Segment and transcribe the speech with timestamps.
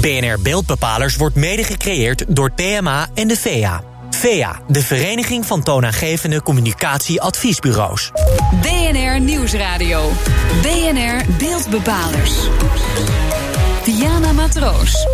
[0.00, 3.82] BNR Beeldbepalers wordt mede gecreëerd door PMA en de VEA.
[4.10, 8.10] VEA, de Vereniging van Toonaangevende Communicatieadviesbureaus.
[8.60, 10.10] BNR Nieuwsradio.
[10.62, 12.32] BNR Beeldbepalers.
[13.84, 15.06] Diana Matroos.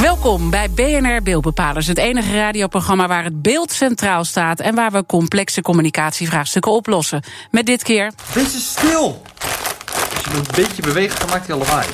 [0.00, 5.06] Welkom bij BNR Beeldbepalers, het enige radioprogramma waar het beeld centraal staat en waar we
[5.06, 7.22] complexe communicatievraagstukken oplossen.
[7.50, 8.12] Met dit keer.
[8.34, 9.22] Beetje stil!
[10.14, 11.86] Als je een beetje beweegt, dan maakt hij al lawaai.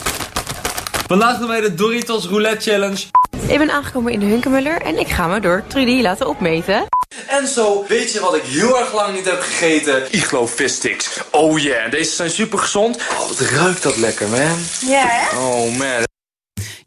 [1.07, 3.05] Vandaag doen wij de Doritos Roulette Challenge.
[3.49, 6.87] Ik ben aangekomen in de Hunkemuller en ik ga me door Trudy laten opmeten.
[7.29, 10.03] En zo, weet je wat ik heel erg lang niet heb gegeten?
[10.11, 11.21] Iglo Sticks.
[11.31, 12.97] Oh yeah, deze zijn super gezond.
[12.97, 14.59] Oh, wat ruikt dat lekker, man.
[14.81, 15.39] Ja, hè?
[15.39, 16.14] Oh man.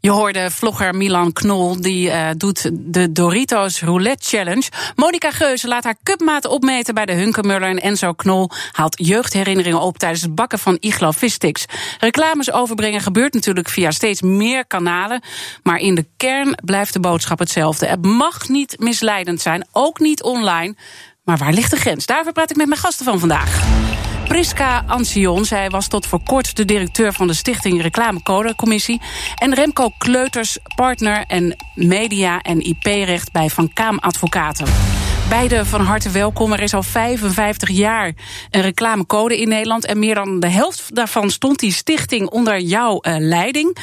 [0.08, 4.68] Je hoorde vlogger Milan Knol, die uh, doet de Doritos Roulette Challenge.
[4.96, 7.68] Monica Geuze laat haar cupmaat opmeten bij de Hunkemuller.
[7.68, 11.64] En Enzo Knol haalt jeugdherinneringen op tijdens het bakken van Iglo Vissticks.
[11.98, 15.22] Reclames overbrengen gebeurt natuurlijk via steeds meer kanalen.
[15.62, 17.86] Maar in de kern blijft de boodschap hetzelfde.
[17.86, 20.74] Het mag niet misleidend zijn, ook niet online.
[21.24, 22.06] Maar waar ligt de grens?
[22.06, 23.66] Daarvoor praat ik met mijn gasten van vandaag.
[24.28, 29.00] Priska Ancion, zij was tot voor kort de directeur van de Stichting Reclamecodecommissie.
[29.34, 34.66] En Remco Kleuters, partner en media- en IP-recht bij Van Kaam Advocaten.
[35.28, 36.52] Beide van harte welkom.
[36.52, 38.12] Er is al 55 jaar
[38.50, 39.84] een reclamecode in Nederland.
[39.84, 43.76] En meer dan de helft daarvan stond die stichting onder jouw uh, leiding.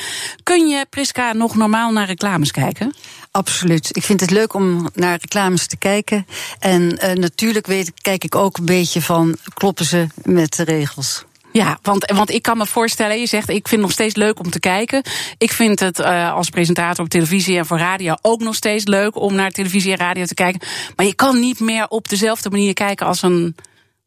[0.44, 2.94] Kun je, Priska, nog normaal naar reclames kijken?
[3.36, 3.96] Absoluut.
[3.96, 6.28] Ik vind het leuk om naar reclames te kijken.
[6.60, 11.26] En uh, natuurlijk weet, kijk ik ook een beetje van, kloppen ze met de regels?
[11.52, 14.40] Ja, want, want ik kan me voorstellen, je zegt, ik vind het nog steeds leuk
[14.40, 15.04] om te kijken.
[15.38, 19.16] Ik vind het uh, als presentator op televisie en voor radio ook nog steeds leuk
[19.16, 20.68] om naar televisie en radio te kijken.
[20.96, 23.56] Maar je kan niet meer op dezelfde manier kijken als een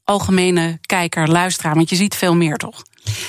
[0.04, 1.74] algemene kijker, luisteraar.
[1.74, 2.82] Want je ziet veel meer, toch?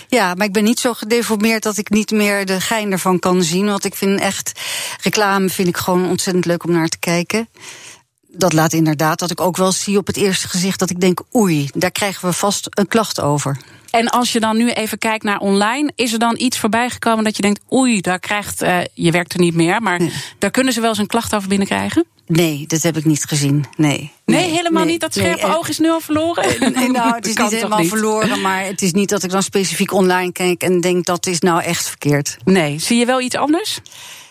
[0.07, 3.43] Ja, maar ik ben niet zo gedeformeerd dat ik niet meer de gein ervan kan
[3.43, 3.65] zien.
[3.65, 4.59] Want ik vind echt,
[5.01, 7.49] reclame vind ik gewoon ontzettend leuk om naar te kijken.
[8.27, 11.21] Dat laat inderdaad dat ik ook wel zie op het eerste gezicht dat ik denk,
[11.35, 13.57] oei, daar krijgen we vast een klacht over.
[13.91, 17.23] En als je dan nu even kijkt naar online, is er dan iets voorbij gekomen
[17.23, 20.13] dat je denkt, oei, daar krijgt, uh, je werkt er niet meer, maar nee.
[20.37, 22.05] daar kunnen ze wel eens een klacht over binnenkrijgen?
[22.25, 23.65] Nee, dat heb ik niet gezien.
[23.75, 23.97] Nee.
[23.97, 25.01] Nee, nee helemaal nee, niet.
[25.01, 26.73] Dat scherpe nee, oog is nu al verloren.
[26.73, 27.89] Nee, nou, het is niet helemaal niet.
[27.89, 31.39] verloren, maar het is niet dat ik dan specifiek online kijk en denk dat is
[31.39, 32.37] nou echt verkeerd.
[32.43, 33.79] Nee, zie je wel iets anders?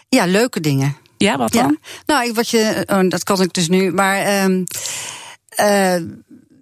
[0.08, 0.96] Ja, leuke dingen.
[1.16, 1.78] Ja, wat dan?
[1.80, 1.88] Ja.
[2.06, 4.44] Nou, wat je, oh, dat kan ik dus nu, maar.
[4.44, 4.64] Um,
[5.60, 5.94] uh,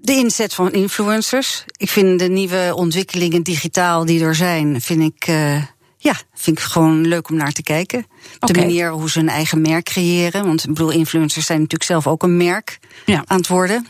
[0.07, 1.65] de inzet van influencers.
[1.77, 5.29] Ik vind de nieuwe ontwikkelingen digitaal die er zijn, vind ik.
[5.29, 5.63] Uh,
[5.99, 8.07] ja, vind ik gewoon leuk om naar te kijken.
[8.39, 8.63] De okay.
[8.63, 10.47] manier hoe ze een eigen merk creëren.
[10.47, 13.25] Want ik bedoel, influencers zijn natuurlijk zelf ook een merk ja.
[13.27, 13.87] aan het worden.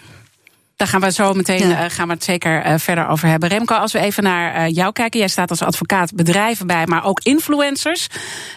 [0.77, 1.85] Daar gaan we zo meteen ja.
[1.85, 3.49] uh, gaan we het zeker uh, verder over hebben.
[3.49, 5.19] Remco, als we even naar uh, jou kijken.
[5.19, 8.07] Jij staat als advocaat bedrijven bij, maar ook influencers.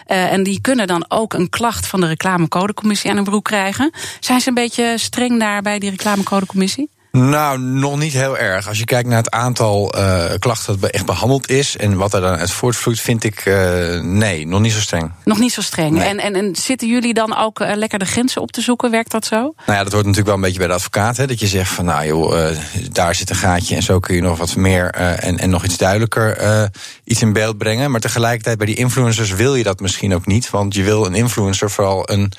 [0.06, 3.92] en die kunnen dan ook een klacht van de reclamecodecommissie aan hun broek krijgen.
[4.20, 6.90] Zijn ze een beetje streng daar bij die reclamecodecommissie?
[7.12, 8.68] Nou, nog niet heel erg.
[8.68, 12.20] Als je kijkt naar het aantal uh, klachten dat echt behandeld is en wat er
[12.20, 15.12] dan uit voortvloeit, vind ik uh, nee, nog niet zo streng.
[15.24, 15.90] Nog niet zo streng.
[15.90, 16.08] Nee.
[16.08, 18.90] En, en, en zitten jullie dan ook uh, lekker de grenzen op te zoeken?
[18.90, 19.36] Werkt dat zo?
[19.36, 21.16] Nou ja, dat hoort natuurlijk wel een beetje bij de advocaat.
[21.16, 22.56] Hè, dat je zegt van nou joh,
[22.92, 25.76] daar zit een gaatje en zo kun je nog wat meer en, en nog iets
[25.76, 26.70] duidelijker
[27.04, 27.90] iets in beeld brengen.
[27.90, 30.50] Maar tegelijkertijd bij die influencers wil je dat misschien ook niet.
[30.50, 32.32] Want je wil een influencer vooral een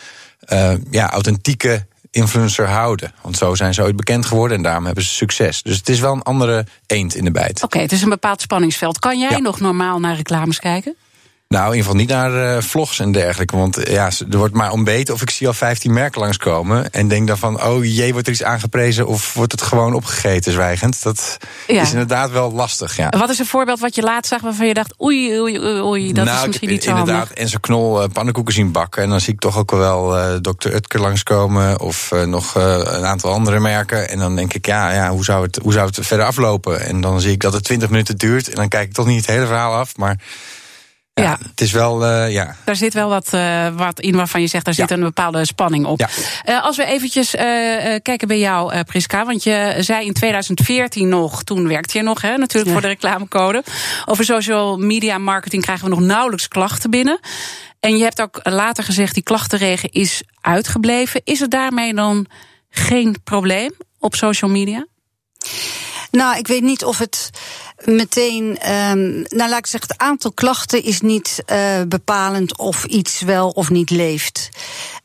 [0.91, 3.13] ja, authentieke influencer houden.
[3.22, 5.61] Want zo zijn ze ooit bekend geworden en daarom hebben ze succes.
[5.61, 7.55] Dus het is wel een andere eend in de bijt.
[7.55, 8.99] Oké, okay, het is een bepaald spanningsveld.
[8.99, 9.38] Kan jij ja.
[9.38, 10.95] nog normaal naar reclames kijken?
[11.51, 13.57] Nou, in ieder geval niet naar uh, vlogs en dergelijke.
[13.57, 16.91] Want ja, er wordt maar ontbeten of ik zie al 15 merken langskomen.
[16.91, 20.51] En denk dan van, oh jee, wordt er iets aangeprezen of wordt het gewoon opgegeten
[20.51, 21.03] zwijgend?
[21.03, 21.81] Dat ja.
[21.81, 23.09] is inderdaad wel lastig, ja.
[23.09, 26.13] Wat is een voorbeeld wat je laatst zag waarvan je dacht, oei, oei, oei, oei
[26.13, 27.38] dat nou, is misschien niet zo inderdaad handig.
[27.38, 29.03] en zijn knol uh, pannenkoeken zien bakken.
[29.03, 30.73] En dan zie ik toch ook wel uh, Dr.
[30.73, 34.09] Utker langskomen of nog een aantal andere merken.
[34.09, 36.81] En dan denk ik, ja, ja hoe, zou het, hoe zou het verder aflopen?
[36.81, 38.50] En dan zie ik dat het 20 minuten duurt.
[38.50, 40.18] En dan kijk ik toch niet het hele verhaal af, maar...
[41.23, 42.55] Ja, ja, het is wel, uh, ja.
[42.63, 45.85] Daar zit wel wat, uh, wat in waarvan je zegt, daar zit een bepaalde spanning
[45.85, 46.00] op.
[46.00, 46.09] Ja.
[46.45, 47.29] Uh, als we eventjes
[48.01, 52.38] kijken bij jou, Priska, want je zei in 2014 nog, toen werkte je nog, hè,
[52.38, 53.63] natuurlijk voor de reclamecode.
[54.06, 57.19] Over social media marketing krijgen we nog nauwelijks klachten binnen.
[57.79, 61.21] En je hebt ook later gezegd, die klachtenregen is uitgebleven.
[61.24, 62.25] Is er daarmee dan
[62.69, 64.85] geen probleem op social media?
[66.12, 67.30] Nou, ik weet niet of het
[67.86, 68.44] meteen.
[68.72, 73.50] Um, nou, laat ik zeggen, het aantal klachten is niet uh, bepalend of iets wel
[73.50, 74.50] of niet leeft.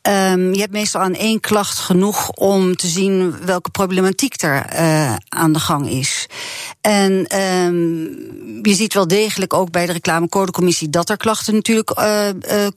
[0.01, 5.15] Um, je hebt meestal aan één klacht genoeg om te zien welke problematiek er uh,
[5.29, 6.27] aan de gang is.
[6.81, 12.27] En um, je ziet wel degelijk ook bij de reclamecodecommissie dat er klachten natuurlijk uh,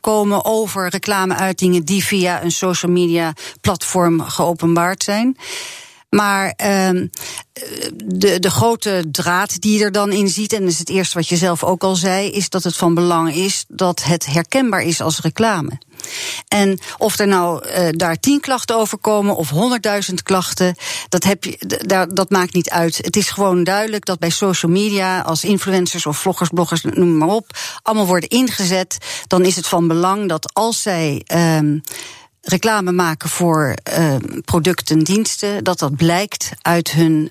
[0.00, 5.36] komen over reclameuitingen die via een social media platform geopenbaard zijn.
[6.10, 7.08] Maar uh,
[8.04, 11.18] de, de grote draad die je er dan in ziet, en dat is het eerste
[11.18, 14.82] wat je zelf ook al zei, is dat het van belang is dat het herkenbaar
[14.82, 15.78] is als reclame.
[16.48, 20.74] En of er nou uh, daar tien klachten over komen of honderdduizend klachten,
[21.08, 22.96] dat, heb je, dat, dat maakt niet uit.
[22.96, 27.28] Het is gewoon duidelijk dat bij social media, als influencers of vloggers, bloggers, noem maar
[27.28, 28.96] op, allemaal worden ingezet.
[29.26, 31.24] Dan is het van belang dat als zij.
[31.34, 31.80] Uh,
[32.40, 37.30] reclame maken voor uh, producten en diensten, dat dat blijkt uit hun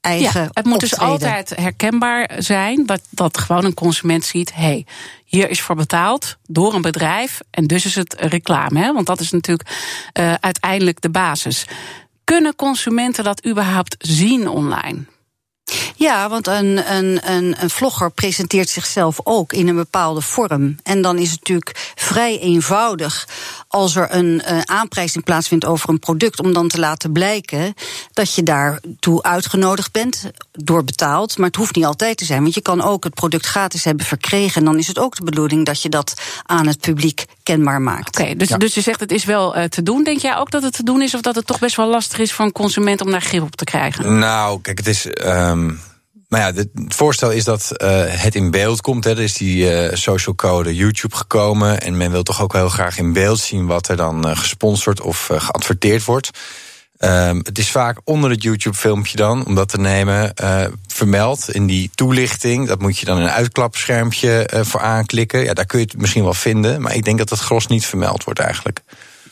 [0.00, 0.42] eigen.
[0.42, 4.86] Ja, het moet dus altijd herkenbaar zijn dat, dat gewoon een consument ziet: hé, hey,
[5.24, 8.80] hier is voor betaald door een bedrijf en dus is het reclame.
[8.80, 8.92] Hè?
[8.92, 9.68] Want dat is natuurlijk
[10.18, 11.64] uh, uiteindelijk de basis.
[12.24, 15.04] Kunnen consumenten dat überhaupt zien online?
[16.04, 20.76] Ja, want een, een, een, een vlogger presenteert zichzelf ook in een bepaalde vorm.
[20.82, 23.28] En dan is het natuurlijk vrij eenvoudig
[23.68, 27.74] als er een uh, aanprijzing plaatsvindt over een product, om dan te laten blijken
[28.12, 31.38] dat je daartoe uitgenodigd bent, door betaald.
[31.38, 34.06] Maar het hoeft niet altijd te zijn, want je kan ook het product gratis hebben
[34.06, 34.60] verkregen.
[34.60, 38.20] En dan is het ook de bedoeling dat je dat aan het publiek kenbaar maakt.
[38.20, 40.04] Oké, dus, dus je zegt het is wel uh, te doen.
[40.04, 42.18] Denk jij ook dat het te doen is, of dat het toch best wel lastig
[42.18, 44.18] is voor een consument om daar grip op te krijgen?
[44.18, 45.06] Nou, kijk, het is.
[45.24, 45.92] Um
[46.34, 49.04] maar ja, het voorstel is dat uh, het in beeld komt.
[49.04, 49.10] Hè.
[49.10, 51.80] Er is die uh, social code YouTube gekomen.
[51.80, 55.00] En men wil toch ook heel graag in beeld zien wat er dan uh, gesponsord
[55.00, 56.30] of geadverteerd wordt.
[56.98, 60.32] Um, het is vaak onder het YouTube-filmpje dan, om dat te nemen,
[60.86, 62.68] vermeld in die toelichting.
[62.68, 65.44] Dat moet je dan in een uitklapschermpje voor aanklikken.
[65.44, 66.82] Ja, daar kun je het misschien wel vinden.
[66.82, 68.80] Maar ik denk dat het gros niet vermeld wordt eigenlijk.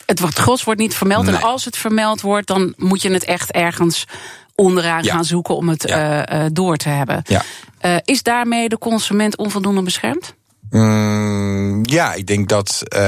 [0.05, 1.25] Het, gros wordt niet vermeld.
[1.25, 1.35] Nee.
[1.35, 4.05] En als het vermeld wordt, dan moet je het echt ergens
[4.55, 6.43] onderaan gaan zoeken om het ja.
[6.43, 7.21] uh, door te hebben.
[7.23, 7.41] Ja.
[7.85, 10.35] Uh, is daarmee de consument onvoldoende beschermd?
[10.69, 12.99] Mm, ja, ik denk dat uh,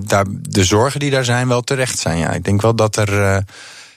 [0.00, 2.18] daar de zorgen die daar zijn wel terecht zijn.
[2.18, 2.30] Ja.
[2.30, 3.12] Ik denk wel dat er.
[3.12, 3.34] Uh,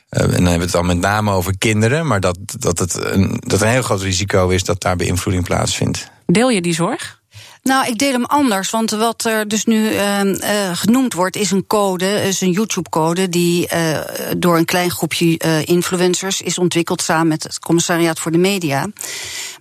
[0.10, 3.38] en dan hebben we het al met name over kinderen, maar dat, dat het een,
[3.39, 6.12] dat een heel groot risico is dat daar beïnvloeding plaatsvindt.
[6.25, 7.19] Deel je die zorg?
[7.63, 8.69] Nou, ik deel hem anders.
[8.69, 10.21] Want wat er dus nu uh,
[10.73, 14.00] genoemd wordt, is een code, is een YouTube-code, die uh,
[14.38, 18.88] door een klein groepje influencers is ontwikkeld samen met het Commissariaat voor de Media.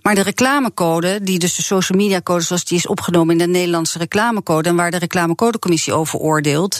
[0.01, 3.57] Maar de reclamecode, die dus de social media code zoals die is opgenomen in de
[3.57, 6.79] Nederlandse reclamecode en waar de reclamecodecommissie over oordeelt,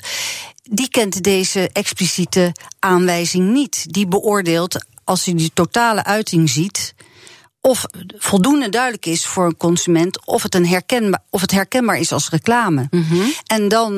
[0.63, 3.93] die kent deze expliciete aanwijzing niet.
[3.93, 6.93] Die beoordeelt, als hij die totale uiting ziet,
[7.69, 7.85] of
[8.17, 12.29] voldoende duidelijk is voor een consument of het, een herkenbaar, of het herkenbaar is als
[12.29, 12.87] reclame.
[12.89, 13.33] Mm -hmm.
[13.45, 13.93] En dan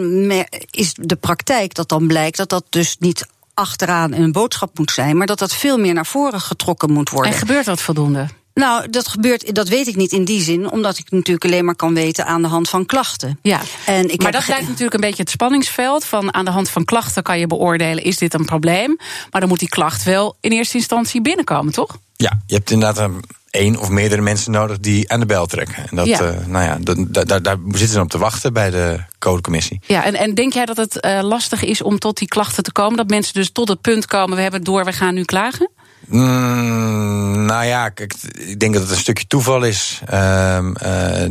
[0.69, 5.17] is de praktijk dat dan blijkt dat dat dus niet achteraan een boodschap moet zijn,
[5.17, 7.31] maar dat dat veel meer naar voren getrokken moet worden.
[7.31, 8.27] En gebeurt dat voldoende?
[8.53, 11.75] Nou, dat gebeurt, dat weet ik niet in die zin, omdat ik natuurlijk alleen maar
[11.75, 13.39] kan weten aan de hand van klachten.
[13.41, 16.69] Ja, en ik maar dat lijkt natuurlijk een beetje het spanningsveld van aan de hand
[16.69, 18.97] van klachten kan je beoordelen, is dit een probleem?
[19.31, 21.97] Maar dan moet die klacht wel in eerste instantie binnenkomen, toch?
[22.15, 25.89] Ja, je hebt inderdaad een één of meerdere mensen nodig die aan de bel trekken.
[25.89, 26.21] En dat, ja.
[26.21, 29.79] Uh, nou ja, dat, daar, daar zitten ze op te wachten bij de codecommissie.
[29.87, 32.71] Ja, en, en denk jij dat het uh, lastig is om tot die klachten te
[32.71, 32.97] komen?
[32.97, 35.69] Dat mensen dus tot het punt komen, we hebben het door, we gaan nu klagen?
[36.07, 40.01] Mm, nou ja, kijk, ik denk dat het een stukje toeval is.
[40.13, 40.65] Uh,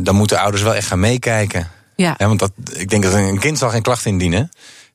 [0.01, 1.69] dan moeten ouders wel echt gaan meekijken.
[1.95, 2.15] Ja.
[2.17, 2.27] ja.
[2.27, 4.51] want dat, ik denk dat een kind zal geen klacht indienen.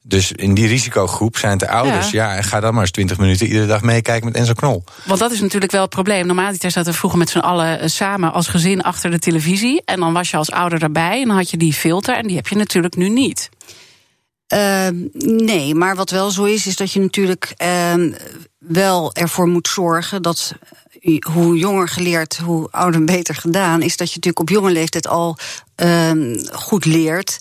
[0.08, 2.10] Dus in die risicogroep zijn het de ouders.
[2.10, 2.34] Ja.
[2.34, 4.84] ja, ga dan maar eens 20 minuten iedere dag meekijken met Enzo Knol.
[5.05, 6.27] Want dat is natuurlijk wel het probleem.
[6.27, 9.82] Normaal zaten we vroeger met z'n allen eh, samen als gezin achter de televisie.
[9.84, 12.17] En dan was je als ouder daarbij en dan had je die filter.
[12.17, 13.48] En die heb je natuurlijk nu niet.
[14.55, 18.13] Uh, nee, maar wat wel zo is, is dat je natuurlijk uh,
[18.58, 20.55] wel ervoor moet zorgen dat
[21.32, 25.36] hoe jonger geleerd, hoe ouder beter gedaan, is dat je natuurlijk op jonge leeftijd al
[25.82, 26.10] uh,
[26.53, 27.39] goed leert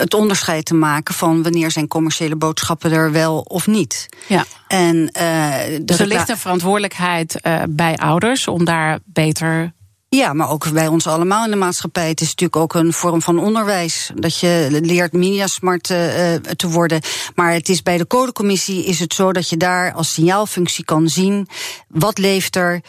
[0.00, 4.08] het onderscheid te maken van wanneer zijn commerciële boodschappen er wel of niet.
[4.26, 4.44] Ja.
[4.66, 9.72] En, uh, dus er ligt een verantwoordelijkheid uh, bij ouders om daar beter
[10.16, 12.08] ja, maar ook bij ons allemaal in de maatschappij.
[12.08, 14.10] Het is natuurlijk ook een vorm van onderwijs.
[14.14, 15.98] Dat je leert mediasmart uh,
[16.34, 17.00] te worden.
[17.34, 21.08] Maar het is bij de codecommissie is het zo dat je daar als signaalfunctie kan
[21.08, 21.48] zien.
[21.88, 22.80] Wat leeft er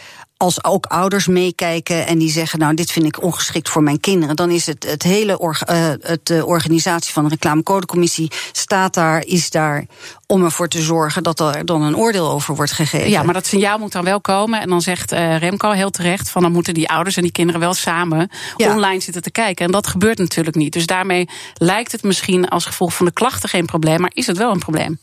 [0.41, 4.35] als ook ouders meekijken en die zeggen, nou, dit vind ik ongeschikt voor mijn kinderen,
[4.35, 9.25] dan is het het hele orga, uh, het, de organisatie van de reclamecodecommissie staat daar,
[9.25, 9.85] is daar
[10.27, 13.09] om ervoor te zorgen dat er dan een oordeel over wordt gegeven.
[13.09, 14.61] Ja, maar dat signaal moet dan wel komen.
[14.61, 17.61] En dan zegt uh, Remco heel terecht: van dan moeten die ouders en die kinderen
[17.61, 18.73] wel samen ja.
[18.73, 19.65] online zitten te kijken.
[19.65, 20.73] En dat gebeurt natuurlijk niet.
[20.73, 24.37] Dus daarmee lijkt het misschien als gevolg van de klachten geen probleem, maar is het
[24.37, 24.99] wel een probleem?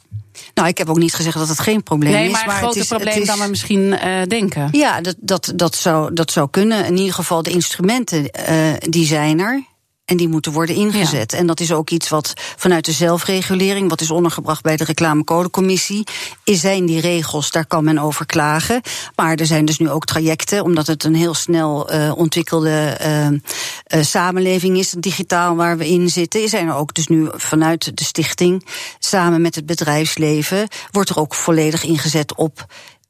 [0.54, 2.32] Nou, ik heb ook niet gezegd dat het geen probleem nee, is.
[2.32, 4.68] Maar, maar een groter probleem is, dan we misschien uh, denken.
[4.72, 6.84] Ja, dat, dat, dat, zou, dat zou kunnen.
[6.84, 9.64] In ieder geval, de instrumenten uh, die zijn er.
[10.08, 11.32] En die moeten worden ingezet.
[11.32, 11.38] Ja.
[11.38, 16.06] En dat is ook iets wat vanuit de zelfregulering, wat is ondergebracht bij de reclamecodecommissie,
[16.44, 18.80] is zijn die regels, daar kan men over klagen.
[19.14, 23.26] Maar er zijn dus nu ook trajecten, omdat het een heel snel uh, ontwikkelde uh,
[23.30, 28.04] uh, samenleving is, digitaal waar we in zitten, zijn er ook dus nu vanuit de
[28.04, 28.66] stichting,
[28.98, 32.66] samen met het bedrijfsleven, wordt er ook volledig ingezet op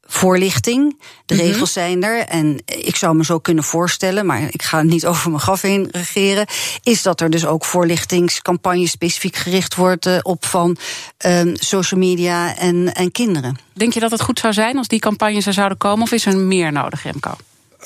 [0.09, 0.99] voorlichting.
[1.25, 1.49] De mm -hmm.
[1.49, 2.19] regels zijn er.
[2.19, 5.87] En ik zou me zo kunnen voorstellen, maar ik ga niet over mijn graf heen
[5.91, 6.45] regeren.
[6.83, 10.77] Is dat er dus ook voorlichtingscampagnes specifiek gericht wordt op van
[11.25, 13.57] um, social media en, en kinderen.
[13.73, 16.01] Denk je dat het goed zou zijn als die campagnes er zouden komen?
[16.01, 17.35] Of is er meer nodig, Remco?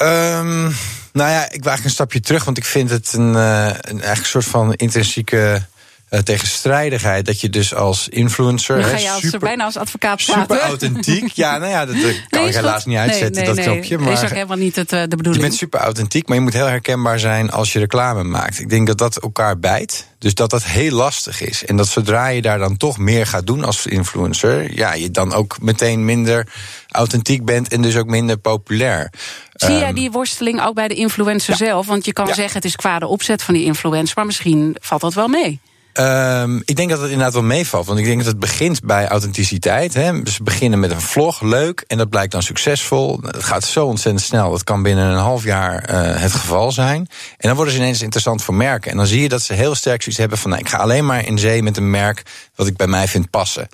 [0.02, 0.76] Um,
[1.14, 4.10] nou ja, ik wil eigenlijk een stapje terug, want ik vind het een, uh, een,
[4.10, 5.66] een soort van intrinsieke
[6.14, 7.26] uh, tegenstrijdigheid.
[7.26, 8.76] Dat je dus als influencer.
[8.76, 10.42] Dan ga je als, super, bijna als advocaat praten.
[10.42, 11.32] Super authentiek.
[11.32, 13.98] Ja, nou ja, dat, dat kan nee, ik helaas niet uitzetten, nee, nee, dat knopje.
[13.98, 15.36] Maar is ook helemaal niet het, uh, de bedoeling.
[15.36, 18.60] Je bent super authentiek, maar je moet heel herkenbaar zijn als je reclame maakt.
[18.60, 20.12] Ik denk dat dat elkaar bijt.
[20.18, 21.66] Dus dat dat heel lastig is.
[21.66, 25.34] En dat zodra je daar dan toch meer gaat doen als influencer, ja, je dan
[25.34, 26.48] ook meteen minder
[26.88, 29.10] authentiek bent en dus ook minder populair.
[29.54, 31.66] Zie jij die worsteling ook bij de influencer ja.
[31.66, 31.86] zelf?
[31.86, 32.34] Want je kan ja.
[32.34, 35.60] zeggen het is kwade opzet van die influencer, maar misschien valt dat wel mee.
[36.00, 37.86] Um, ik denk dat het inderdaad wel meevalt.
[37.86, 39.94] Want ik denk dat het begint bij authenticiteit.
[39.94, 40.22] Hè.
[40.22, 41.84] We beginnen met een vlog, leuk.
[41.88, 43.20] En dat blijkt dan succesvol.
[43.22, 44.52] Het gaat zo ontzettend snel.
[44.52, 46.98] Dat kan binnen een half jaar uh, het geval zijn.
[47.38, 48.92] En dan worden ze ineens interessant voor merken.
[48.92, 50.50] En dan zie je dat ze heel sterk zoiets hebben van...
[50.50, 52.24] Nou, ik ga alleen maar in zee met een merk
[52.56, 53.70] wat ik bij mij vind passen.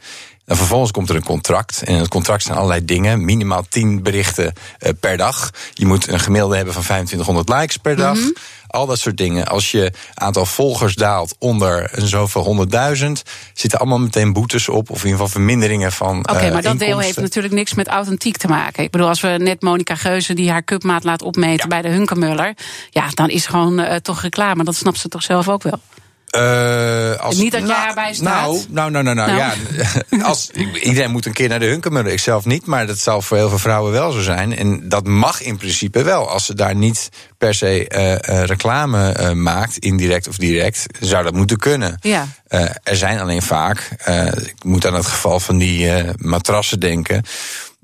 [0.49, 1.81] En vervolgens komt er een contract.
[1.83, 3.25] En in het contract zijn allerlei dingen.
[3.25, 5.51] Minimaal 10 berichten uh, per dag.
[5.73, 8.17] Je moet een gemiddelde hebben van 2500 likes per dag.
[8.17, 8.33] -hmm.
[8.69, 9.47] Al dat soort dingen.
[9.47, 13.23] Als je aantal volgers daalt onder een zoveel honderdduizend,
[13.53, 14.89] zitten allemaal meteen boetes op.
[14.89, 16.17] Of in ieder geval verminderingen van.
[16.17, 18.83] Oké, okay, uh, maar dat deel heeft natuurlijk niks met authentiek te maken.
[18.83, 21.81] Ik bedoel, als we net Monica Geuze die haar cupmaat laat opmeten ja.
[21.81, 22.53] bij de Hunkemuller.
[22.89, 24.63] Ja, dan is gewoon uh, toch reclame.
[24.63, 25.79] Dat snapt ze toch zelf ook wel.
[26.35, 28.45] Uh, als, Niet dat jij nou, erbij staat.
[28.45, 29.53] Nou, nou, nou, nou, nou, nou.
[30.09, 30.23] ja.
[30.29, 30.49] Als,
[30.81, 32.11] iedereen moet een keer naar de Hunkemuller.
[32.11, 34.57] Ik zelf niet, maar dat zal voor heel veel vrouwen wel zo zijn.
[34.57, 36.29] En dat mag in principe wel.
[36.29, 41.33] Als ze daar niet per se uh, uh, reclame maakt, indirect of direct, zou dat
[41.33, 41.97] moeten kunnen.
[42.01, 42.27] Ja.
[42.83, 43.89] er zijn alleen vaak,
[44.35, 47.23] ik moet aan het geval van die matrassen denken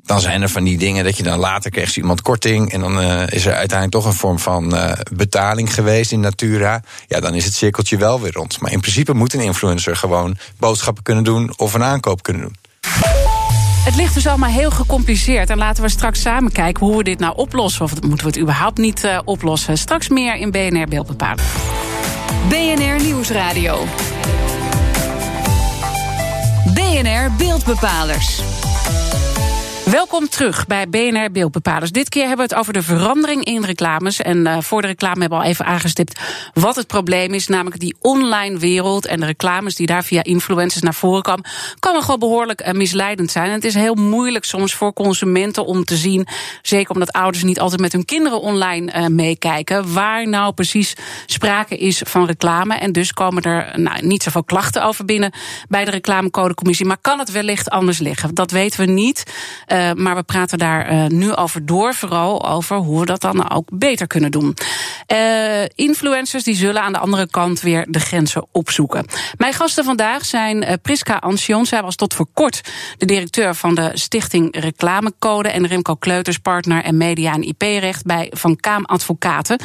[0.06, 2.72] dan zijn er van die dingen dat je dan later krijgt iemand korting.
[2.72, 6.82] En dan uh, is er uiteindelijk toch een vorm van uh, betaling geweest in Natura.
[7.08, 8.62] Ja, dan is het cirkeltje wel weer rond.
[8.62, 12.56] Maar in principe moet een influencer gewoon boodschappen kunnen doen of een aankoop kunnen doen.
[13.86, 15.50] Het ligt dus allemaal heel gecompliceerd.
[15.50, 17.84] En laten we straks samen kijken hoe we dit nou oplossen.
[17.84, 19.78] Of moeten we het überhaupt niet uh, oplossen?
[19.78, 21.44] Straks meer in BNR Beeldbepalen.
[22.50, 23.86] BNR Nieuwsradio.
[26.74, 28.42] BNR Beeldbepalers.
[29.96, 31.92] Welkom terug bij BNR Beeldbepalers.
[31.92, 34.22] Dit keer hebben we het over de verandering in reclames.
[34.22, 36.20] En uh, voor de reclame hebben we al even aangestipt
[36.54, 37.48] wat het probleem is.
[37.48, 41.46] Namelijk die online wereld en de reclames die daar via influencers naar voren komen.
[41.80, 43.48] Kan wel behoorlijk uh, misleidend zijn.
[43.48, 46.28] En het is heel moeilijk soms voor consumenten om te zien.
[46.62, 49.94] Zeker omdat ouders niet altijd met hun kinderen online uh, meekijken.
[49.94, 50.94] Waar nou precies
[51.26, 52.76] sprake is van reclame.
[52.76, 55.32] En dus komen er nou, niet zoveel klachten over binnen
[55.68, 56.86] bij de reclamecodecommissie.
[56.86, 58.34] Maar kan het wellicht anders liggen?
[58.34, 59.24] Dat weten we niet.
[59.86, 63.52] Uh, maar we praten daar uh, nu over door, vooral over hoe we dat dan
[63.52, 64.58] ook beter kunnen doen.
[65.14, 69.06] Uh, influencers die zullen aan de andere kant weer de grenzen opzoeken.
[69.38, 71.66] Mijn gasten vandaag zijn Priska Ansion.
[71.66, 72.62] Zij was tot voor kort
[72.98, 75.50] de directeur van de Stichting Reclamecode.
[75.50, 79.58] En Remco Kleuters, partner en media en IP-recht bij Van Kaam Advocaten.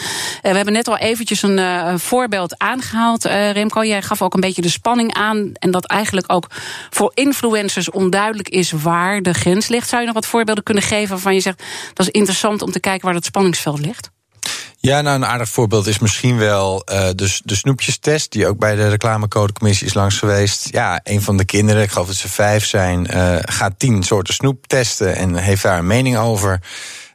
[0.42, 3.24] we hebben net al eventjes een voorbeeld aangehaald.
[3.24, 5.52] Remco, jij gaf ook een beetje de spanning aan.
[5.54, 6.46] En dat eigenlijk ook
[6.90, 9.88] voor influencers onduidelijk is waar de grens ligt.
[9.88, 11.62] Zou je wat voorbeelden kunnen geven waarvan je zegt
[11.92, 14.10] dat is interessant om te kijken waar dat spanningsveld ligt?
[14.82, 18.74] Ja, nou een aardig voorbeeld is misschien wel uh, de, de snoepjestest, die ook bij
[18.74, 20.68] de reclamecodecommissie is langs geweest.
[20.70, 24.34] Ja, een van de kinderen, ik geloof dat ze vijf zijn, uh, gaat tien soorten
[24.34, 26.60] snoep testen en heeft daar een mening over.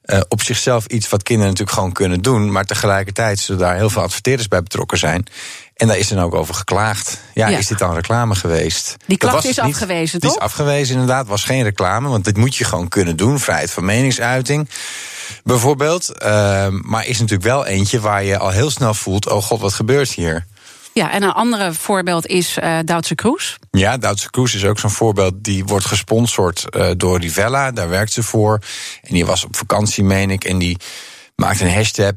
[0.05, 3.89] Uh, op zichzelf iets wat kinderen natuurlijk gewoon kunnen doen, maar tegelijkertijd zullen daar heel
[3.89, 5.25] veel adverteerders bij betrokken zijn.
[5.75, 7.19] En daar is dan ook over geklaagd.
[7.33, 7.57] Ja, ja.
[7.57, 8.95] is dit dan reclame geweest?
[9.05, 10.31] Die klacht is afgewezen, toch?
[10.31, 11.27] Die is afgewezen, inderdaad.
[11.27, 13.39] Was geen reclame, want dit moet je gewoon kunnen doen.
[13.39, 14.69] Vrijheid van meningsuiting.
[15.43, 19.59] Bijvoorbeeld, uh, maar is natuurlijk wel eentje waar je al heel snel voelt: oh god,
[19.59, 20.45] wat gebeurt hier?
[20.93, 23.57] Ja, en een andere voorbeeld is uh, Duitse Cruise.
[23.71, 25.33] Ja, Duitse Cruise is ook zo'n voorbeeld.
[25.37, 28.59] Die wordt gesponsord uh, door Rivella, daar werkt ze voor.
[29.01, 30.77] En die was op vakantie, meen ik, en die
[31.35, 32.11] maakt een hashtag,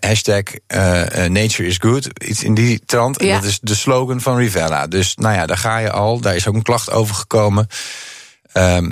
[0.00, 3.18] hashtag uh, nature is good, iets in die trant.
[3.18, 4.86] En dat is de slogan van Rivella.
[4.86, 6.20] Dus nou ja, daar ga je al.
[6.20, 7.66] Daar is ook een klacht over gekomen.
[8.54, 8.90] Um,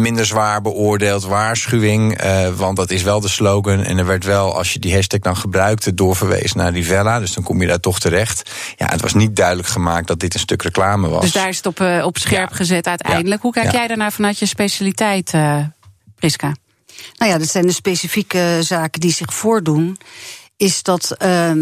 [0.00, 3.82] minder zwaar beoordeeld, waarschuwing, uh, want dat is wel de slogan.
[3.82, 7.18] En er werd wel, als je die hashtag dan gebruikte, doorverwezen naar Rivella.
[7.18, 8.50] Dus dan kom je daar toch terecht.
[8.76, 11.20] Ja, het was niet duidelijk gemaakt dat dit een stuk reclame was.
[11.20, 12.56] Dus daar is het op, uh, op scherp ja.
[12.56, 13.36] gezet uiteindelijk.
[13.36, 13.42] Ja.
[13.42, 15.58] Hoe kijk jij daarnaar vanuit je specialiteit, uh,
[16.16, 16.54] Priska?
[17.18, 19.98] Nou ja, dat zijn de specifieke zaken die zich voordoen.
[20.56, 21.16] Is dat.
[21.24, 21.52] Uh,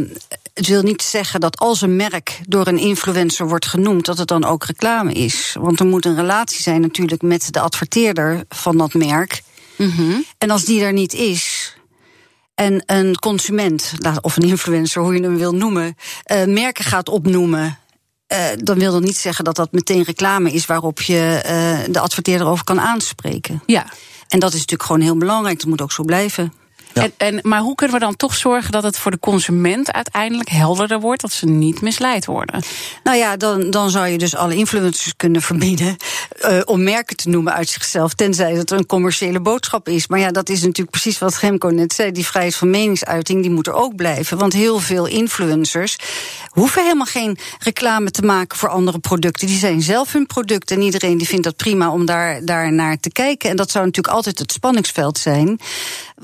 [0.54, 4.28] het wil niet zeggen dat als een merk door een influencer wordt genoemd, dat het
[4.28, 5.56] dan ook reclame is.
[5.60, 9.42] Want er moet een relatie zijn natuurlijk met de adverteerder van dat merk.
[9.76, 10.24] Mm -hmm.
[10.38, 11.74] En als die er niet is,
[12.54, 15.96] en een consument, of een influencer, hoe je hem wil noemen,
[16.32, 17.78] uh, merken gaat opnoemen.
[18.32, 22.00] Uh, dan wil dat niet zeggen dat dat meteen reclame is waarop je uh, de
[22.00, 23.62] adverteerder over kan aanspreken.
[23.66, 23.86] Ja.
[24.34, 25.58] En dat is natuurlijk gewoon heel belangrijk.
[25.58, 26.52] Dat moet ook zo blijven.
[26.94, 27.02] Ja.
[27.02, 30.48] En, en, maar hoe kunnen we dan toch zorgen dat het voor de consument uiteindelijk
[30.48, 32.62] helderder wordt, dat ze niet misleid worden?
[33.02, 35.96] Nou ja, dan, dan zou je dus alle influencers kunnen verbieden
[36.40, 40.06] uh, om merken te noemen uit zichzelf, tenzij het een commerciële boodschap is.
[40.06, 42.12] Maar ja, dat is natuurlijk precies wat Remco net zei.
[42.12, 44.38] Die vrijheid van meningsuiting die moet er ook blijven.
[44.38, 45.96] Want heel veel influencers
[46.48, 49.46] hoeven helemaal geen reclame te maken voor andere producten.
[49.46, 53.00] Die zijn zelf hun product en iedereen die vindt dat prima om daar, daar naar
[53.00, 53.50] te kijken.
[53.50, 55.58] En dat zou natuurlijk altijd het spanningsveld zijn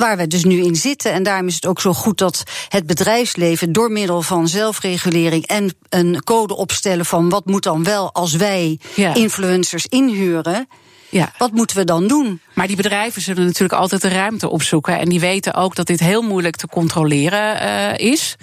[0.01, 1.13] waar we dus nu in zitten.
[1.13, 5.75] En daarom is het ook zo goed dat het bedrijfsleven door middel van zelfregulering en
[5.89, 9.15] een code opstellen van wat moet dan wel als wij ja.
[9.15, 10.69] influencers inhuren.
[11.11, 11.33] Ja.
[11.39, 12.41] Wat moeten we dan doen?
[12.55, 14.99] Maar die bedrijven zullen natuurlijk altijd de ruimte opzoeken.
[14.99, 18.37] En die weten ook dat dit heel moeilijk te controleren uh, is.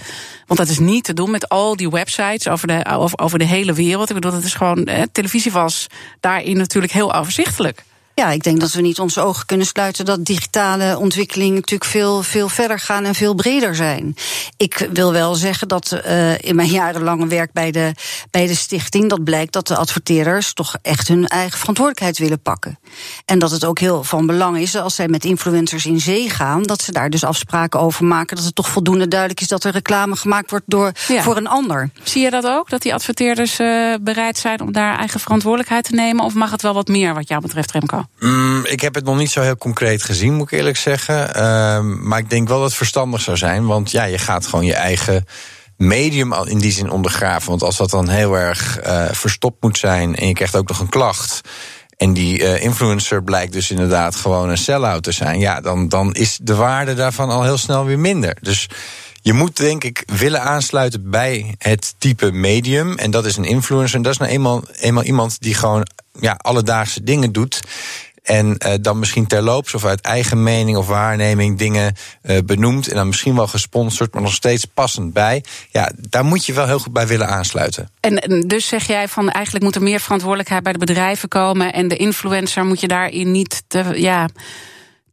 [0.46, 3.46] Want dat is niet te doen met al die websites over de, over, over de
[3.46, 4.10] hele wereld.
[4.10, 4.86] Ik bedoel, het is gewoon.
[4.86, 5.88] Eh, televisie was
[6.20, 7.84] daarin natuurlijk heel overzichtelijk.
[8.19, 12.24] Ja, ik denk dat we niet onze ogen kunnen sluiten dat digitale ontwikkelingen natuurlijk veel,
[12.24, 14.15] veel verder gaan en veel breder zijn.
[14.57, 17.93] Ik wil wel zeggen dat uh, in mijn jarenlange werk bij de,
[18.31, 22.79] bij de stichting, dat blijkt dat de adverteerders toch echt hun eigen verantwoordelijkheid willen pakken.
[23.25, 26.63] En dat het ook heel van belang is als zij met influencers in zee gaan,
[26.63, 28.36] dat ze daar dus afspraken over maken.
[28.36, 31.21] Dat het toch voldoende duidelijk is dat er reclame gemaakt wordt door, ja.
[31.21, 31.89] voor een ander.
[32.03, 32.69] Zie je dat ook?
[32.69, 36.25] Dat die adverteerders uh, bereid zijn om daar eigen verantwoordelijkheid te nemen?
[36.25, 38.07] Of mag het wel wat meer wat jou betreft, Remco?
[38.20, 41.30] Mm, ik heb het nog niet zo heel concreet gezien, moet ik eerlijk zeggen.
[41.30, 43.65] Uh, maar ik denk wel dat het verstandig zou zijn.
[43.65, 45.26] Want ja, je gaat gewoon je eigen
[45.78, 47.50] medium in die zin ondergraven.
[47.50, 50.80] Want als dat dan heel erg uh, verstopt moet zijn en je krijgt ook nog
[50.80, 51.41] een klacht.
[51.98, 55.39] En die uh, influencer blijkt dus inderdaad gewoon een sell-out te zijn.
[55.39, 58.38] Ja, dan, dan is de waarde daarvan al heel snel weer minder.
[58.41, 58.70] Dus
[59.28, 62.98] je moet denk ik willen aansluiten bij het type medium.
[62.98, 63.96] En dat is een influencer.
[63.96, 65.88] En dat is nou eenmaal, eenmaal iemand die gewoon
[66.20, 67.62] ja, alledaagse dingen doet.
[68.24, 72.88] En uh, dan misschien terloops of uit eigen mening of waarneming dingen uh, benoemd.
[72.88, 75.44] En dan misschien wel gesponsord, maar nog steeds passend bij.
[75.72, 77.90] Ja, daar moet je wel heel goed bij willen aansluiten.
[78.00, 81.74] En dus zeg jij van eigenlijk moet er meer verantwoordelijkheid bij de bedrijven komen.
[81.74, 84.30] En de influencer moet je daarin niet te, ja,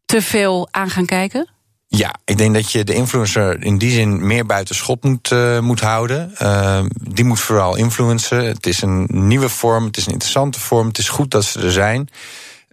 [0.07, 1.54] te veel aan gaan kijken?
[1.97, 5.59] Ja, ik denk dat je de influencer in die zin meer buiten schot moet, uh,
[5.59, 6.35] moet houden.
[6.43, 8.45] Uh, die moet vooral influencen.
[8.45, 10.87] Het is een nieuwe vorm, het is een interessante vorm.
[10.87, 12.09] Het is goed dat ze er zijn.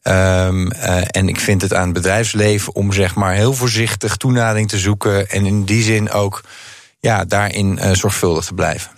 [0.04, 4.70] Um, uh, en ik vind het aan het bedrijfsleven om zeg maar heel voorzichtig toenadering
[4.70, 5.30] te zoeken.
[5.30, 6.42] En in die zin ook
[7.00, 8.92] ja, daarin uh, zorgvuldig te blijven.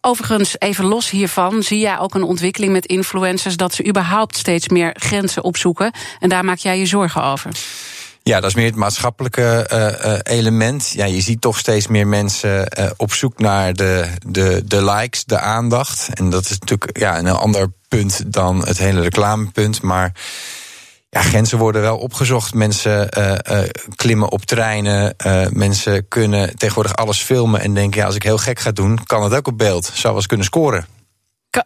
[0.00, 4.68] Overigens, even los hiervan, zie jij ook een ontwikkeling met influencers dat ze überhaupt steeds
[4.68, 5.92] meer grenzen opzoeken.
[6.20, 7.50] En daar maak jij je zorgen over.
[8.26, 10.90] Ja, dat is meer het maatschappelijke uh, uh, element.
[10.90, 15.24] Ja, je ziet toch steeds meer mensen uh, op zoek naar de, de, de likes,
[15.24, 16.08] de aandacht.
[16.14, 19.82] En dat is natuurlijk ja, een ander punt dan het hele reclamepunt.
[19.82, 20.12] Maar
[21.10, 22.54] ja, grenzen worden wel opgezocht.
[22.54, 23.08] Mensen
[23.96, 25.16] klimmen op treinen.
[25.52, 29.22] mensen kunnen tegenwoordig alles filmen en denken: ja, als ik heel gek ga doen, kan
[29.22, 29.84] het ook op beeld.
[29.84, 30.93] Zou wel eens kunnen scoren.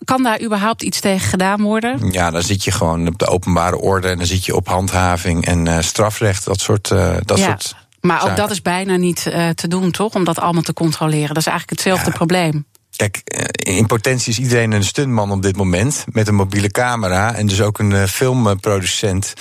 [0.05, 2.11] Kan daar überhaupt iets tegen gedaan worden?
[2.11, 5.47] Ja, dan zit je gewoon op de openbare orde en dan zit je op handhaving
[5.47, 6.91] en uh, strafrecht, dat soort.
[6.91, 7.45] Uh, dat ja.
[7.45, 8.37] soort maar ook zaken.
[8.37, 10.15] dat is bijna niet uh, te doen, toch?
[10.15, 11.29] Om dat allemaal te controleren.
[11.29, 12.17] Dat is eigenlijk hetzelfde ja.
[12.17, 12.67] probleem.
[12.97, 13.21] Kijk,
[13.53, 16.05] in potentie is iedereen een stuntman op dit moment.
[16.13, 19.33] Met een mobiele camera en dus ook een filmproducent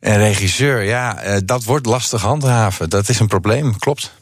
[0.00, 0.82] en regisseur.
[0.82, 2.90] Ja, dat wordt lastig handhaven.
[2.90, 4.12] Dat is een probleem, klopt.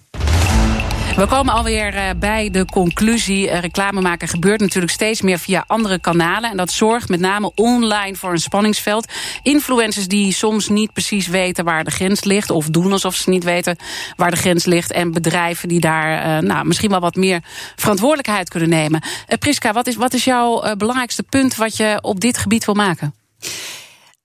[1.16, 3.46] We komen alweer uh, bij de conclusie.
[3.46, 6.50] Uh, reclame maken gebeurt natuurlijk steeds meer via andere kanalen.
[6.50, 9.12] En dat zorgt met name online voor een spanningsveld.
[9.42, 12.50] Influencers die soms niet precies weten waar de grens ligt.
[12.50, 13.76] Of doen alsof ze niet weten
[14.16, 14.92] waar de grens ligt.
[14.92, 17.40] En bedrijven die daar uh, nou, misschien wel wat meer
[17.76, 19.02] verantwoordelijkheid kunnen nemen.
[19.38, 23.14] Priska, wat is, wat is jouw belangrijkste punt wat je op dit gebied wil maken?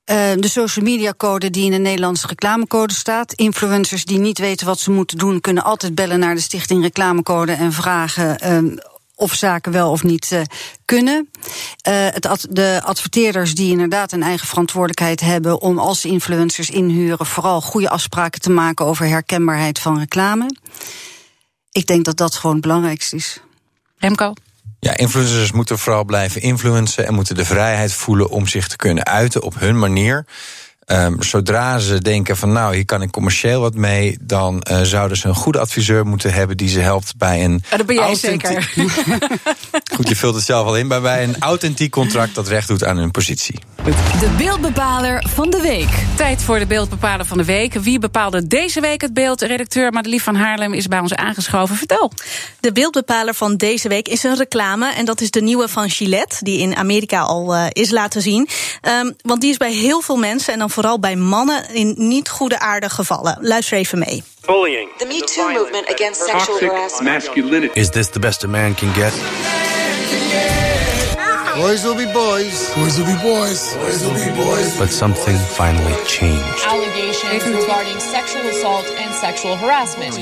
[0.09, 3.33] Uh, de social media code die in de Nederlandse reclamecode staat.
[3.33, 7.51] Influencers die niet weten wat ze moeten doen, kunnen altijd bellen naar de Stichting Reclamecode
[7.51, 8.77] en vragen uh,
[9.15, 10.41] of zaken wel of niet uh,
[10.85, 11.29] kunnen.
[11.81, 17.61] het ad de adverteerders die inderdaad een eigen verantwoordelijkheid hebben om als influencers inhuren, vooral
[17.61, 20.55] goede afspraken te maken over herkenbaarheid van reclame.
[21.71, 23.41] Ik denk dat dat gewoon het belangrijkste is.
[23.97, 24.33] Remco?
[24.79, 29.05] Ja, influencers moeten vooral blijven influencen en moeten de vrijheid voelen om zich te kunnen
[29.05, 30.25] uiten op hun manier.
[30.91, 35.17] Um, zodra ze denken van nou, hier kan ik commercieel wat mee, dan uh, zouden
[35.17, 37.63] ze een goede adviseur moeten hebben die ze helpt bij een.
[37.69, 38.73] Ja, dat ben jij zeker.
[39.95, 42.83] Goed, je vult het zelf al in, maar bij een authentiek contract dat recht doet
[42.83, 43.59] aan hun positie.
[44.19, 45.89] De beeldbepaler van de week.
[46.15, 47.73] Tijd voor de beeldbepaler van de week.
[47.73, 49.41] Wie bepaalde deze week het beeld?
[49.41, 51.75] Redacteur Madelief van Haarlem is bij ons aangeschoven.
[51.75, 52.11] Vertel.
[52.59, 54.93] De beeldbepaler van deze week is een reclame.
[54.93, 58.47] En dat is de nieuwe van Gillette, die in Amerika al uh, is laten zien.
[59.01, 62.29] Um, want die is bij heel veel mensen en dan vooral bij mannen in niet
[62.29, 63.37] goede aarde gevallen.
[63.41, 64.23] Luister even mee.
[64.45, 64.89] Bullying.
[64.97, 67.75] The Me Too movement against sexual harassment.
[67.75, 69.13] Is this the best a man can get?
[71.59, 72.73] Boys will be boys.
[72.75, 73.75] Boys will be boys.
[73.75, 74.77] Boys will be boys.
[74.77, 76.65] But something finally changed.
[76.65, 80.19] Allegations regarding sexual assault and sexual harassment.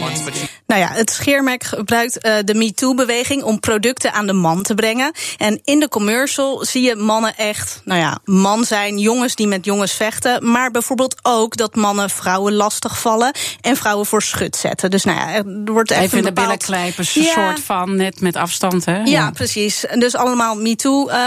[0.67, 5.11] Nou ja, het scheermerk gebruikt uh, de MeToo-beweging om producten aan de man te brengen.
[5.37, 9.65] En in de commercial zie je mannen echt, nou ja, man zijn, jongens die met
[9.65, 10.51] jongens vechten.
[10.51, 14.89] Maar bijvoorbeeld ook dat mannen vrouwen lastig vallen en vrouwen voor schut zetten.
[14.89, 16.65] Dus nou ja, er wordt even, even de bepaald...
[16.65, 17.33] billen ja.
[17.33, 18.97] soort van, net met afstand, hè?
[18.97, 19.31] Ja, ja.
[19.31, 19.85] precies.
[19.97, 21.09] Dus allemaal MeToo.
[21.09, 21.26] Uh,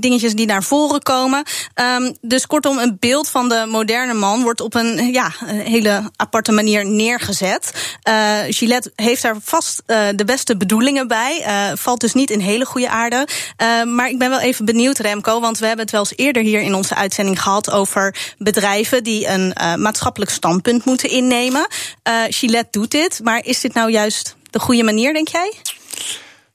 [0.00, 1.42] dingetjes die naar voren komen.
[1.74, 6.10] Um, dus kortom, een beeld van de moderne man wordt op een, ja, een hele
[6.16, 7.70] aparte manier neergezet.
[8.08, 11.44] Uh, Gillette heeft daar vast uh, de beste bedoelingen bij.
[11.46, 13.28] Uh, valt dus niet in hele goede aarde.
[13.84, 16.60] Maar ik ben wel even benieuwd, Remco, want we hebben het wel eens eerder hier
[16.60, 21.66] in onze uitzending gehad over bedrijven die een maatschappelijk standpunt moeten innemen.
[22.28, 25.52] Gillette doet dit, maar is dit nou juist de goede manier, denk jij?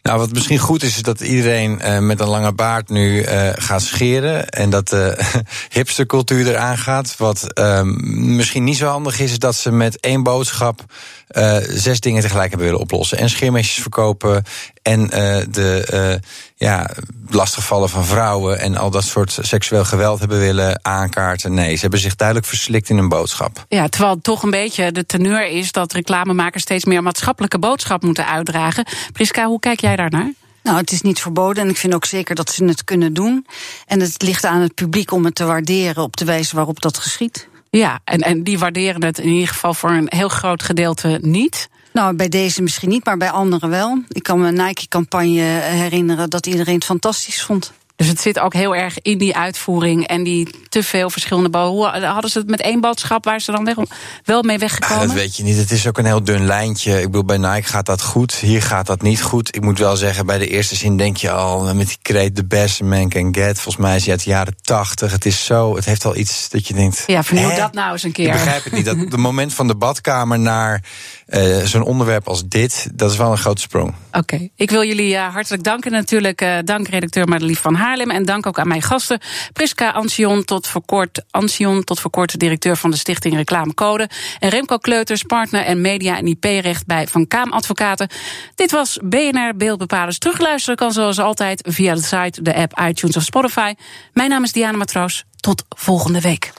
[0.01, 3.49] Nou, wat misschien goed is, is dat iedereen uh, met een lange baard nu uh,
[3.55, 4.49] gaat scheren.
[4.49, 5.25] En dat de
[5.69, 7.17] hipstercultuur eraan gaat.
[7.17, 7.81] Wat uh,
[8.13, 10.85] misschien niet zo handig is, is dat ze met één boodschap
[11.31, 13.17] uh, zes dingen tegelijk hebben willen oplossen.
[13.17, 14.43] En scheermesjes verkopen.
[14.81, 15.07] En
[15.51, 16.19] de
[16.55, 16.89] ja,
[17.29, 18.59] lastigvallen van vrouwen.
[18.59, 21.53] En al dat soort seksueel geweld hebben willen aankaarten.
[21.53, 23.65] Nee, ze hebben zich duidelijk verslikt in een boodschap.
[23.69, 28.27] Ja, terwijl toch een beetje de teneur is dat reclamemakers steeds meer maatschappelijke boodschap moeten
[28.27, 28.85] uitdragen.
[29.11, 30.33] Priska, hoe kijk jij daarnaar?
[30.63, 33.45] Nou, het is niet verboden en ik vind ook zeker dat ze het kunnen doen.
[33.85, 36.97] En het ligt aan het publiek om het te waarderen op de wijze waarop dat
[36.97, 37.48] geschiet.
[37.69, 41.69] Ja, en, en die waarderen het in ieder geval voor een heel groot gedeelte niet.
[41.93, 44.03] Nou, bij deze misschien niet, maar bij anderen wel.
[44.08, 47.73] Ik kan me een Nike-campagne herinneren dat iedereen het fantastisch vond.
[47.99, 52.03] Dus het zit ook heel erg in die uitvoering en die te veel verschillende boden.
[52.03, 53.75] Hadden ze het met één boodschap waar ze dan weg,
[54.23, 54.97] wel mee weggekomen?
[54.97, 55.57] Ah, dat weet je niet.
[55.57, 56.97] Het is ook een heel dun lijntje.
[56.97, 58.35] Ik bedoel, bij Nike gaat dat goed.
[58.35, 59.55] Hier gaat dat niet goed.
[59.55, 62.45] Ik moet wel zeggen, bij de eerste zin denk je al met die kreet the
[62.45, 63.59] best man can get.
[63.59, 65.12] Volgens mij is hij uit de jaren tachtig.
[65.12, 67.03] Het is zo, het heeft al iets dat je denkt.
[67.07, 68.25] Ja, vernieuw dat nou eens een keer.
[68.25, 68.85] Ik begrijp het niet.
[68.85, 70.83] Dat het moment van de badkamer naar
[71.27, 73.93] uh, zo'n onderwerp als dit, dat is wel een grote sprong.
[74.07, 74.51] Oké, okay.
[74.55, 75.91] ik wil jullie uh, hartelijk danken.
[75.91, 78.10] Natuurlijk, uh, dank redacteur Madelief van Haarlem.
[78.10, 79.19] En dank ook aan mijn gasten.
[79.54, 84.10] Priska Ansion, tot voor kort, Ansion, tot voor kort directeur van de Stichting Reclamecode.
[84.39, 88.10] En Remco Kleuters, partner en media en IP-recht bij Van Kaam Advocaten.
[88.56, 90.17] Dit was BNR Beeldbepalers.
[90.17, 93.73] Terugluisteren kan zoals altijd via de site, de app, iTunes of Spotify.
[94.13, 95.25] Mijn naam is Diana Matroos.
[95.36, 96.52] Tot volgende week.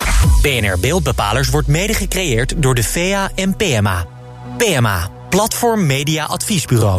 [0.43, 4.07] BNR Beeldbepalers wordt mede gecreëerd door de VEA en PMA.
[4.57, 6.99] PMA, Platform Media Adviesbureau.